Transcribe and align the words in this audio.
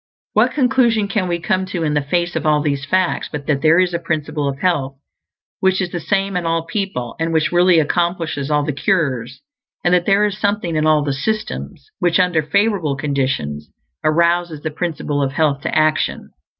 What 0.33 0.53
conclusion 0.53 1.07
can 1.07 1.27
we 1.27 1.37
come 1.37 1.67
to 1.67 1.83
in 1.83 1.93
the 1.93 2.01
face 2.01 2.35
of 2.35 2.43
all 2.43 2.59
these 2.63 2.85
facts 2.85 3.29
but 3.31 3.45
that 3.45 3.61
there 3.61 3.77
is 3.79 3.93
a 3.93 3.99
Principle 3.99 4.49
of 4.49 4.57
Health 4.57 4.95
which 5.59 5.79
is 5.79 5.91
the 5.91 5.99
same 5.99 6.35
in 6.35 6.43
all 6.43 6.63
people, 6.65 7.15
and 7.19 7.31
which 7.31 7.51
really 7.51 7.77
accomplishes 7.79 8.49
all 8.49 8.63
the 8.63 8.73
cures; 8.73 9.43
and 9.83 9.93
that 9.93 10.07
there 10.07 10.25
is 10.25 10.39
something 10.39 10.75
in 10.75 10.87
all 10.87 11.03
the 11.03 11.13
"systems" 11.13 11.85
which, 11.99 12.19
under 12.19 12.41
favorable 12.41 12.95
conditions, 12.95 13.69
arouses 14.03 14.61
the 14.61 14.71
Principle 14.71 15.21
of 15.21 15.33
Health 15.33 15.61
to 15.61 15.77
action? 15.77 16.31